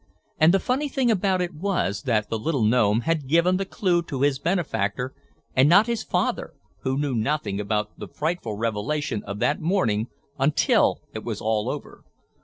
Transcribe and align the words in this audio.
And 0.39 0.51
the 0.51 0.59
funny 0.59 0.87
thing 0.89 1.11
about 1.11 1.41
it 1.43 1.53
was 1.53 2.01
that 2.07 2.27
the 2.27 2.39
little 2.39 2.63
gnome 2.63 3.01
had 3.01 3.27
given 3.29 3.57
the 3.57 3.65
clew 3.65 4.01
to 4.05 4.23
his 4.23 4.39
benefactor 4.39 5.13
and 5.55 5.69
not 5.69 5.85
his 5.85 6.01
father 6.01 6.55
who 6.81 6.97
knew 6.97 7.13
nothing 7.13 7.59
about 7.59 7.99
the 7.99 8.07
frightful 8.07 8.55
revelation 8.57 9.21
of 9.25 9.37
that 9.41 9.61
morning 9.61 10.07
until 10.39 11.01
it 11.13 11.23
was 11.23 11.39
all 11.39 11.69
over. 11.69 12.03